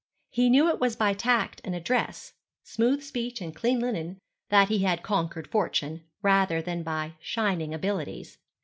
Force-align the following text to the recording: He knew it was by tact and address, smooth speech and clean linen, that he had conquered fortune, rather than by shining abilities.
He 0.31 0.49
knew 0.49 0.67
it 0.67 0.79
was 0.81 0.95
by 0.95 1.13
tact 1.13 1.61
and 1.63 1.75
address, 1.75 2.33
smooth 2.63 3.03
speech 3.03 3.39
and 3.39 3.55
clean 3.55 3.79
linen, 3.79 4.17
that 4.49 4.67
he 4.69 4.79
had 4.79 5.03
conquered 5.03 5.47
fortune, 5.51 6.03
rather 6.23 6.59
than 6.59 6.81
by 6.81 7.13
shining 7.19 7.71
abilities. 7.71 8.39